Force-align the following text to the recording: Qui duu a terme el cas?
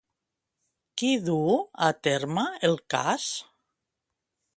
Qui 1.01 1.09
duu 1.27 1.59
a 1.87 1.89
terme 2.07 2.45
el 2.71 2.79
cas? 2.95 3.29